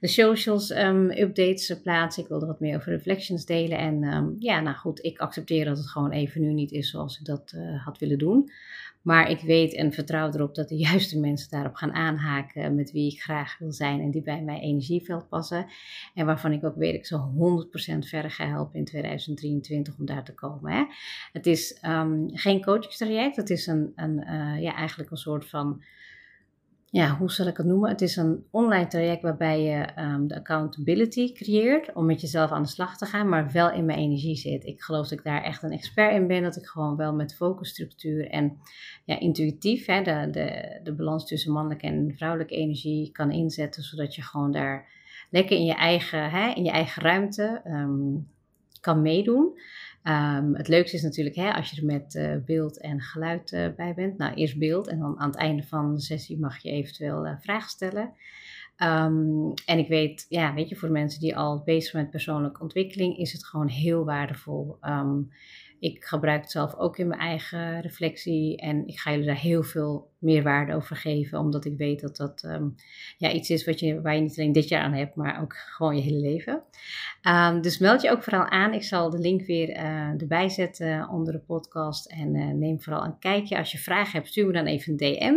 de 0.00 0.06
socials 0.06 0.70
um, 0.70 1.10
updates 1.10 1.80
plaatsen. 1.82 2.22
Ik 2.22 2.28
wilde 2.28 2.46
wat 2.46 2.60
meer 2.60 2.76
over 2.76 2.92
reflections 2.92 3.44
delen. 3.44 3.78
En 3.78 4.02
um, 4.02 4.36
ja, 4.38 4.60
nou 4.60 4.76
goed, 4.76 5.04
ik 5.04 5.18
accepteer 5.18 5.64
dat 5.64 5.76
het 5.76 5.90
gewoon 5.90 6.10
even 6.10 6.40
nu 6.40 6.52
niet 6.52 6.72
is 6.72 6.90
zoals 6.90 7.18
ik 7.18 7.26
dat 7.26 7.52
uh, 7.56 7.84
had 7.84 7.98
willen 7.98 8.18
doen. 8.18 8.50
Maar 9.02 9.30
ik 9.30 9.40
weet 9.40 9.74
en 9.74 9.92
vertrouw 9.92 10.32
erop 10.32 10.54
dat 10.54 10.68
de 10.68 10.76
juiste 10.88 11.18
mensen 11.18 11.50
daarop 11.50 11.74
gaan 11.74 11.92
aanhaken 11.92 12.74
met 12.74 12.90
wie 12.90 13.12
ik 13.12 13.22
graag 13.22 13.58
wil 13.58 13.72
zijn 13.72 14.00
en 14.00 14.10
die 14.10 14.22
bij 14.22 14.42
mijn 14.42 14.60
energieveld 14.60 15.28
passen. 15.28 15.66
En 16.14 16.26
waarvan 16.26 16.52
ik 16.52 16.64
ook 16.64 16.76
weet 16.76 16.94
ik 16.94 17.06
ze 17.06 17.96
100% 17.96 17.98
verder 17.98 18.30
ga 18.30 18.46
helpen 18.46 18.78
in 18.78 18.84
2023 18.84 19.98
om 19.98 20.06
daar 20.06 20.24
te 20.24 20.34
komen. 20.34 20.72
Hè. 20.72 20.84
Het 21.32 21.46
is 21.46 21.78
um, 21.86 22.28
geen 22.32 22.62
coachingstraject, 22.64 23.36
het 23.36 23.50
is 23.50 23.66
een, 23.66 23.92
een 23.94 24.18
uh, 24.18 24.62
ja, 24.62 24.74
eigenlijk 24.74 25.10
een 25.10 25.16
soort 25.16 25.48
van 25.48 25.82
ja, 26.90 27.16
hoe 27.16 27.30
zal 27.30 27.46
ik 27.46 27.56
het 27.56 27.66
noemen? 27.66 27.90
Het 27.90 28.00
is 28.00 28.16
een 28.16 28.44
online 28.50 28.86
traject 28.86 29.22
waarbij 29.22 29.62
je 29.62 30.02
um, 30.02 30.28
de 30.28 30.34
accountability 30.34 31.32
creëert 31.32 31.92
om 31.92 32.06
met 32.06 32.20
jezelf 32.20 32.50
aan 32.50 32.62
de 32.62 32.68
slag 32.68 32.96
te 32.96 33.06
gaan, 33.06 33.28
maar 33.28 33.50
wel 33.52 33.70
in 33.70 33.84
mijn 33.84 33.98
energie 33.98 34.36
zit. 34.36 34.64
Ik 34.64 34.82
geloof 34.82 35.08
dat 35.08 35.18
ik 35.18 35.24
daar 35.24 35.42
echt 35.42 35.62
een 35.62 35.72
expert 35.72 36.14
in 36.14 36.26
ben, 36.26 36.42
dat 36.42 36.56
ik 36.56 36.66
gewoon 36.66 36.96
wel 36.96 37.14
met 37.14 37.34
focusstructuur 37.34 38.30
en 38.30 38.58
ja, 39.04 39.18
intuïtief 39.18 39.86
hè, 39.86 40.02
de, 40.02 40.28
de, 40.30 40.80
de 40.82 40.94
balans 40.94 41.26
tussen 41.26 41.52
mannelijke 41.52 41.86
en 41.86 42.14
vrouwelijke 42.16 42.54
energie 42.54 43.12
kan 43.12 43.30
inzetten, 43.30 43.82
zodat 43.82 44.14
je 44.14 44.22
gewoon 44.22 44.52
daar 44.52 44.88
lekker 45.30 45.56
in 45.56 45.64
je 45.64 45.74
eigen, 45.74 46.30
hè, 46.30 46.52
in 46.54 46.64
je 46.64 46.70
eigen 46.70 47.02
ruimte 47.02 47.60
um, 47.64 48.28
kan 48.80 49.02
meedoen. 49.02 49.60
Um, 50.02 50.54
het 50.54 50.68
leukste 50.68 50.96
is 50.96 51.02
natuurlijk 51.02 51.36
hè, 51.36 51.52
als 51.52 51.70
je 51.70 51.80
er 51.80 51.86
met 51.86 52.14
uh, 52.14 52.36
beeld 52.44 52.80
en 52.80 53.00
geluid 53.00 53.52
uh, 53.52 53.66
bij 53.76 53.94
bent. 53.94 54.18
Nou, 54.18 54.34
eerst 54.34 54.58
beeld 54.58 54.88
en 54.88 54.98
dan 54.98 55.18
aan 55.18 55.28
het 55.28 55.38
einde 55.38 55.62
van 55.62 55.94
de 55.94 56.00
sessie 56.00 56.38
mag 56.38 56.58
je 56.58 56.70
eventueel 56.70 57.26
uh, 57.26 57.32
vragen 57.40 57.70
stellen. 57.70 58.12
Um, 58.82 59.52
en 59.66 59.78
ik 59.78 59.88
weet, 59.88 60.26
ja, 60.28 60.54
weet 60.54 60.68
je, 60.68 60.76
voor 60.76 60.90
mensen 60.90 61.20
die 61.20 61.36
al 61.36 61.62
bezig 61.64 61.90
zijn 61.90 62.02
met 62.02 62.12
persoonlijke 62.12 62.62
ontwikkeling, 62.62 63.16
is 63.16 63.32
het 63.32 63.44
gewoon 63.44 63.68
heel 63.68 64.04
waardevol. 64.04 64.76
Um, 64.82 65.30
ik 65.80 66.04
gebruik 66.04 66.40
het 66.40 66.50
zelf 66.50 66.74
ook 66.74 66.98
in 66.98 67.08
mijn 67.08 67.20
eigen 67.20 67.80
reflectie 67.80 68.56
en 68.56 68.86
ik 68.86 68.98
ga 68.98 69.10
jullie 69.10 69.26
daar 69.26 69.40
heel 69.40 69.62
veel 69.62 70.10
meer 70.18 70.42
waarde 70.42 70.74
over 70.74 70.96
geven, 70.96 71.38
omdat 71.38 71.64
ik 71.64 71.76
weet 71.76 72.00
dat 72.00 72.16
dat 72.16 72.42
um, 72.42 72.74
ja, 73.18 73.32
iets 73.32 73.50
is 73.50 73.64
wat 73.64 73.80
je, 73.80 74.00
waar 74.00 74.14
je 74.14 74.20
niet 74.20 74.38
alleen 74.38 74.52
dit 74.52 74.68
jaar 74.68 74.82
aan 74.82 74.92
hebt, 74.92 75.14
maar 75.14 75.40
ook 75.40 75.54
gewoon 75.56 75.96
je 75.96 76.02
hele 76.02 76.20
leven. 76.20 76.62
Um, 77.28 77.60
dus 77.60 77.78
meld 77.78 78.02
je 78.02 78.10
ook 78.10 78.22
vooral 78.22 78.48
aan. 78.48 78.72
Ik 78.72 78.82
zal 78.82 79.10
de 79.10 79.18
link 79.18 79.46
weer 79.46 79.68
uh, 79.68 80.20
erbij 80.20 80.48
zetten 80.48 81.08
onder 81.08 81.32
de 81.32 81.38
podcast 81.38 82.10
en 82.10 82.34
uh, 82.34 82.46
neem 82.46 82.82
vooral 82.82 83.04
een 83.04 83.18
kijkje. 83.18 83.58
Als 83.58 83.72
je 83.72 83.78
vragen 83.78 84.12
hebt, 84.12 84.28
stuur 84.28 84.46
me 84.46 84.52
dan 84.52 84.66
even 84.66 84.92
een 84.92 84.96
DM. 84.96 85.34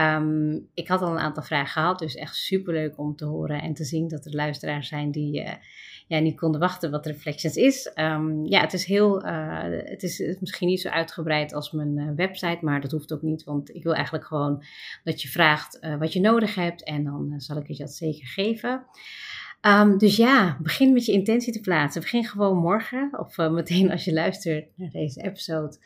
Um, 0.00 0.68
ik 0.74 0.88
had 0.88 1.02
al 1.02 1.10
een 1.10 1.18
aantal 1.18 1.42
vragen 1.42 1.72
gehad, 1.72 1.98
dus 1.98 2.14
echt 2.14 2.36
super 2.36 2.72
leuk 2.72 2.98
om 2.98 3.16
te 3.16 3.24
horen 3.24 3.62
en 3.62 3.74
te 3.74 3.84
zien 3.84 4.08
dat 4.08 4.26
er 4.26 4.34
luisteraars 4.34 4.88
zijn 4.88 5.10
die 5.10 5.42
uh, 5.42 5.52
ja, 6.06 6.18
niet 6.18 6.36
konden 6.36 6.60
wachten 6.60 6.90
wat 6.90 7.06
Reflections 7.06 7.56
is. 7.56 7.92
Um, 7.94 8.46
ja, 8.46 8.60
het 8.60 8.72
is 8.72 8.84
heel, 8.84 9.26
uh, 9.26 9.62
het 9.84 10.02
is 10.02 10.36
misschien 10.40 10.68
niet 10.68 10.80
zo 10.80 10.88
uitgebreid 10.88 11.54
als 11.54 11.70
mijn 11.70 11.96
uh, 11.96 12.10
website, 12.16 12.58
maar 12.60 12.80
dat 12.80 12.90
hoeft 12.90 13.12
ook 13.12 13.22
niet, 13.22 13.44
want 13.44 13.74
ik 13.74 13.82
wil 13.82 13.94
eigenlijk 13.94 14.24
gewoon 14.24 14.64
dat 15.04 15.22
je 15.22 15.28
vraagt 15.28 15.78
uh, 15.80 15.98
wat 15.98 16.12
je 16.12 16.20
nodig 16.20 16.54
hebt 16.54 16.84
en 16.84 17.04
dan 17.04 17.34
zal 17.36 17.56
ik 17.56 17.66
je 17.66 17.76
dat 17.76 17.92
zeker 17.92 18.26
geven. 18.26 18.84
Um, 19.60 19.98
dus 19.98 20.16
ja, 20.16 20.58
begin 20.62 20.92
met 20.92 21.06
je 21.06 21.12
intentie 21.12 21.52
te 21.52 21.60
plaatsen. 21.60 22.00
Begin 22.00 22.24
gewoon 22.24 22.56
morgen 22.56 23.18
of 23.18 23.36
meteen 23.36 23.90
als 23.90 24.04
je 24.04 24.12
luistert 24.12 24.68
naar 24.74 24.90
deze 24.90 25.22
episode. 25.22 25.78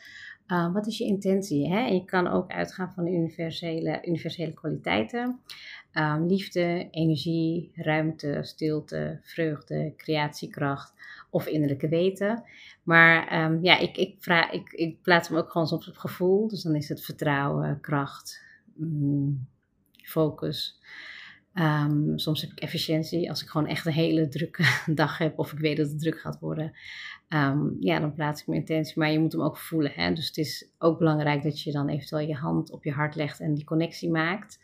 Uh, 0.51 0.73
wat 0.73 0.87
is 0.87 0.97
je 0.97 1.05
intentie? 1.05 1.69
Hè? 1.69 1.79
En 1.87 1.93
je 1.93 2.05
kan 2.05 2.27
ook 2.27 2.51
uitgaan 2.51 2.91
van 2.93 3.07
universele, 3.07 4.01
universele 4.05 4.53
kwaliteiten. 4.53 5.39
Um, 5.93 6.27
liefde, 6.27 6.87
energie, 6.91 7.71
ruimte, 7.75 8.39
stilte, 8.41 9.19
vreugde, 9.21 9.93
creatiekracht 9.97 10.93
of 11.29 11.47
innerlijke 11.47 11.87
weten. 11.87 12.43
Maar 12.83 13.43
um, 13.43 13.63
ja, 13.63 13.77
ik, 13.77 13.97
ik, 13.97 14.15
vraag, 14.19 14.51
ik, 14.51 14.71
ik 14.71 15.01
plaats 15.01 15.27
hem 15.27 15.37
ook 15.37 15.51
gewoon 15.51 15.67
soms 15.67 15.87
op 15.87 15.95
gevoel. 15.95 16.47
Dus 16.47 16.63
dan 16.63 16.75
is 16.75 16.89
het 16.89 17.03
vertrouwen, 17.05 17.79
kracht, 17.81 18.43
mm, 18.73 19.47
focus. 20.03 20.79
Um, 21.53 22.17
soms 22.17 22.41
heb 22.41 22.51
ik 22.51 22.59
efficiëntie. 22.59 23.29
Als 23.29 23.41
ik 23.41 23.47
gewoon 23.47 23.67
echt 23.67 23.85
een 23.85 23.91
hele 23.91 24.27
drukke 24.27 24.63
dag 25.01 25.17
heb 25.17 25.39
of 25.39 25.51
ik 25.51 25.59
weet 25.59 25.77
dat 25.77 25.89
het 25.89 25.99
druk 25.99 26.19
gaat 26.19 26.39
worden. 26.39 26.73
Um, 27.29 27.77
ja, 27.79 27.99
dan 27.99 28.13
plaats 28.13 28.41
ik 28.41 28.47
mijn 28.47 28.59
intentie. 28.59 28.99
Maar 28.99 29.11
je 29.11 29.19
moet 29.19 29.31
hem 29.31 29.41
ook 29.41 29.57
voelen. 29.57 29.91
Hè? 29.91 30.13
Dus 30.13 30.27
het 30.27 30.37
is 30.37 30.69
ook 30.77 30.97
belangrijk 30.97 31.43
dat 31.43 31.61
je 31.61 31.71
dan 31.71 31.89
eventueel 31.89 32.27
je 32.27 32.35
hand 32.35 32.71
op 32.71 32.83
je 32.83 32.91
hart 32.91 33.15
legt 33.15 33.39
en 33.39 33.53
die 33.53 33.63
connectie 33.63 34.09
maakt. 34.09 34.59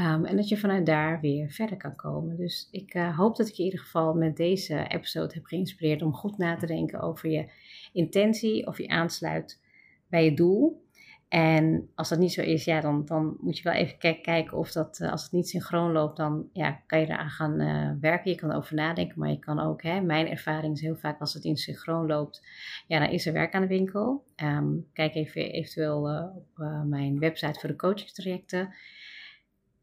Um, 0.00 0.24
en 0.24 0.36
dat 0.36 0.48
je 0.48 0.58
vanuit 0.58 0.86
daar 0.86 1.20
weer 1.20 1.50
verder 1.50 1.76
kan 1.76 1.96
komen. 1.96 2.36
Dus 2.36 2.68
ik 2.70 2.94
uh, 2.94 3.18
hoop 3.18 3.36
dat 3.36 3.48
ik 3.48 3.54
je 3.54 3.62
in 3.62 3.70
ieder 3.70 3.84
geval 3.84 4.14
met 4.14 4.36
deze 4.36 4.84
episode 4.88 5.34
heb 5.34 5.44
geïnspireerd 5.44 6.02
om 6.02 6.14
goed 6.14 6.38
na 6.38 6.56
te 6.56 6.66
denken 6.66 7.00
over 7.00 7.30
je 7.30 7.48
intentie 7.92 8.66
of 8.66 8.78
je 8.78 8.88
aansluit 8.88 9.60
bij 10.08 10.24
je 10.24 10.34
doel. 10.34 10.86
En 11.28 11.88
als 11.94 12.08
dat 12.08 12.18
niet 12.18 12.32
zo 12.32 12.40
is, 12.42 12.64
ja, 12.64 12.80
dan, 12.80 13.04
dan 13.04 13.36
moet 13.40 13.56
je 13.56 13.62
wel 13.62 13.72
even 13.72 13.98
kijken 13.98 14.52
of 14.56 14.72
dat, 14.72 14.98
uh, 15.00 15.10
als 15.10 15.22
het 15.22 15.32
niet 15.32 15.48
synchroon 15.48 15.92
loopt, 15.92 16.16
dan 16.16 16.48
ja, 16.52 16.82
kan 16.86 17.00
je 17.00 17.06
eraan 17.06 17.30
gaan 17.30 17.60
uh, 17.60 17.90
werken. 18.00 18.30
Je 18.30 18.36
kan 18.36 18.50
erover 18.50 18.74
nadenken, 18.74 19.18
maar 19.18 19.30
je 19.30 19.38
kan 19.38 19.60
ook, 19.60 19.82
hè, 19.82 20.00
mijn 20.00 20.28
ervaring 20.28 20.74
is 20.74 20.80
heel 20.80 20.96
vaak 20.96 21.20
als 21.20 21.34
het 21.34 21.44
in 21.44 21.56
synchroon 21.56 22.06
loopt, 22.06 22.46
ja, 22.86 22.98
dan 22.98 23.08
is 23.08 23.26
er 23.26 23.32
werk 23.32 23.54
aan 23.54 23.62
de 23.62 23.68
winkel. 23.68 24.24
Um, 24.42 24.86
kijk 24.92 25.14
even 25.14 25.52
eventueel 25.52 26.10
uh, 26.10 26.36
op 26.36 26.84
mijn 26.86 27.18
website 27.18 27.60
voor 27.60 27.68
de 27.68 27.76
coachingstrajecten. 27.76 28.74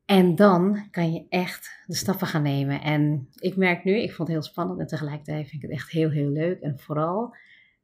En 0.05 0.35
dan 0.35 0.87
kan 0.91 1.13
je 1.13 1.25
echt 1.29 1.83
de 1.85 1.95
stappen 1.95 2.27
gaan 2.27 2.41
nemen. 2.41 2.81
En 2.81 3.27
ik 3.35 3.55
merk 3.55 3.83
nu, 3.83 3.97
ik 3.97 4.13
vond 4.13 4.27
het 4.27 4.37
heel 4.37 4.47
spannend 4.47 4.79
en 4.79 4.87
tegelijkertijd 4.87 5.49
vind 5.49 5.63
ik 5.63 5.69
het 5.69 5.77
echt 5.77 5.91
heel, 5.91 6.09
heel 6.09 6.29
leuk. 6.29 6.59
En 6.59 6.79
vooral 6.79 7.35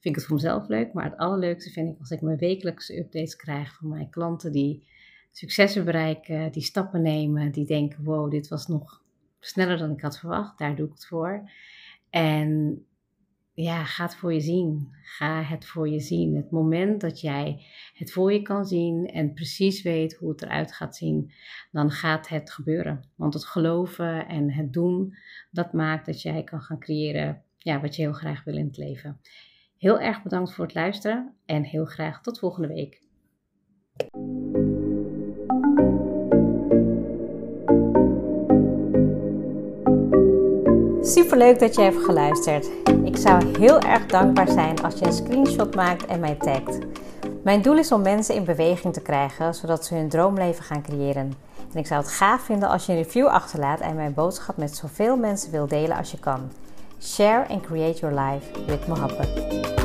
vind 0.02 0.16
ik 0.16 0.16
het 0.16 0.26
voor 0.26 0.36
mezelf 0.36 0.68
leuk. 0.68 0.94
Maar 0.94 1.04
het 1.04 1.18
allerleukste 1.18 1.72
vind 1.72 1.94
ik 1.94 2.00
als 2.00 2.10
ik 2.10 2.22
mijn 2.22 2.38
wekelijkse 2.38 2.98
updates 2.98 3.36
krijg 3.36 3.74
van 3.74 3.90
mijn 3.90 4.10
klanten 4.10 4.52
die 4.52 4.88
successen 5.32 5.86
bereiken, 5.86 6.52
die 6.52 6.64
stappen 6.64 7.02
nemen, 7.02 7.52
die 7.52 7.66
denken: 7.66 8.04
wow, 8.04 8.32
dit 8.32 8.48
was 8.48 8.68
nog 8.68 9.04
sneller 9.40 9.78
dan 9.78 9.92
ik 9.92 10.02
had 10.02 10.20
verwacht. 10.20 10.58
Daar 10.58 10.76
doe 10.76 10.86
ik 10.86 10.94
het 10.94 11.06
voor. 11.06 11.50
En 12.10 12.82
ja, 13.54 13.84
ga 13.84 14.04
het 14.04 14.16
voor 14.16 14.34
je 14.34 14.42
zien. 14.42 14.90
Ga 15.02 15.44
het 15.44 15.66
voor 15.66 15.90
je 15.90 16.00
zien. 16.00 16.36
Het 16.36 16.52
moment 16.52 17.02
dat 17.02 17.22
jij 17.22 17.66
het 17.94 18.12
voor 18.12 18.34
je 18.34 18.42
kan 18.42 18.66
zien 18.66 19.06
en 19.06 19.34
precies 19.34 19.82
weet 19.82 20.14
hoe 20.16 20.30
het 20.30 20.42
eruit 20.42 20.74
gaat 20.74 20.96
zien, 20.96 21.32
dan 21.72 21.92
gaat 21.92 22.28
het 22.28 22.52
gebeuren. 22.52 23.10
Want 23.16 23.34
het 23.34 23.46
geloven 23.46 24.28
en 24.28 24.52
het 24.52 24.74
doen, 24.74 25.16
dat 25.52 25.74
maakt 25.74 26.06
dat 26.06 26.22
jij 26.22 26.44
kan 26.44 26.62
gaan 26.62 26.80
creëren 26.80 27.44
ja, 27.58 27.82
wat 27.82 27.96
je 27.96 28.02
heel 28.02 28.14
graag 28.14 28.44
wil 28.44 28.58
in 28.58 28.66
het 28.66 28.78
leven. 28.78 29.20
Heel 29.82 30.00
erg 30.00 30.24
bedankt 30.24 30.54
voor 30.54 30.66
het 30.66 30.74
luisteren 30.74 31.34
en 31.46 31.64
heel 31.64 31.86
graag 31.86 32.22
tot 32.22 32.40
volgende 32.40 32.68
week. 32.68 33.02
Super 41.02 41.38
leuk 41.38 41.60
dat 41.60 41.76
je 41.76 41.82
hebt 41.82 42.04
geluisterd. 42.04 42.70
Ik 43.04 43.18
zou 43.18 43.58
heel 43.60 43.80
erg 43.80 44.06
dankbaar 44.06 44.48
zijn 44.48 44.82
als 44.82 45.00
je 45.00 45.06
een 45.06 45.14
screenshot 45.14 45.76
maakt 45.76 46.06
en 46.06 46.20
mij 46.20 46.36
tagt. 46.36 46.80
Mijn 47.44 47.62
doel 47.62 47.78
is 47.78 47.92
om 47.92 48.02
mensen 48.02 48.36
in 48.36 48.46
beweging 48.46 48.94
te 48.94 49.02
krijgen, 49.02 49.56
zodat 49.56 49.86
ze 49.86 49.96
hun 49.96 50.10
droomleven 50.10 50.64
gaan 50.64 50.84
creëren. 50.84 51.34
En 51.74 51.80
ik 51.80 51.88
zou 51.88 52.02
het 52.02 52.12
gaaf 52.12 52.42
vinden 52.42 52.70
als 52.70 52.86
je 52.86 52.92
een 52.92 53.04
review 53.04 53.28
achterlaat 53.28 53.80
en 53.80 53.96
mijn 53.96 54.14
boodschap 54.14 54.58
met 54.58 54.76
zoveel 54.76 55.18
mensen 55.18 55.52
wil 55.52 55.68
delen 55.68 55.98
als 55.98 56.12
je 56.12 56.20
kan. 56.20 56.52
Share 57.02 57.48
and 57.50 57.64
create 57.64 58.02
your 58.02 58.12
life 58.12 58.56
with 58.68 58.82
Mohabbat. 58.86 59.81